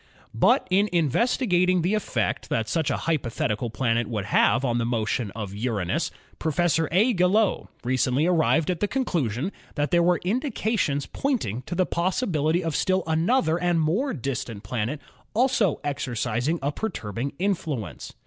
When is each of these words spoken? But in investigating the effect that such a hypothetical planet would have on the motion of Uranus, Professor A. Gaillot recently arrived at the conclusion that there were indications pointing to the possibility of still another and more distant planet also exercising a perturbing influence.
But 0.33 0.67
in 0.71 0.89
investigating 0.91 1.83
the 1.83 1.93
effect 1.93 2.49
that 2.49 2.67
such 2.67 2.89
a 2.89 2.97
hypothetical 3.05 3.69
planet 3.69 4.07
would 4.07 4.25
have 4.25 4.65
on 4.65 4.79
the 4.79 4.83
motion 4.85 5.29
of 5.35 5.53
Uranus, 5.53 6.09
Professor 6.39 6.89
A. 6.91 7.13
Gaillot 7.13 7.67
recently 7.83 8.25
arrived 8.25 8.71
at 8.71 8.79
the 8.79 8.87
conclusion 8.87 9.51
that 9.75 9.91
there 9.91 10.01
were 10.01 10.19
indications 10.23 11.05
pointing 11.05 11.61
to 11.67 11.75
the 11.75 11.85
possibility 11.85 12.63
of 12.63 12.75
still 12.75 13.03
another 13.05 13.59
and 13.59 13.79
more 13.79 14.11
distant 14.11 14.63
planet 14.63 14.99
also 15.35 15.79
exercising 15.83 16.57
a 16.63 16.71
perturbing 16.71 17.33
influence. 17.37 18.11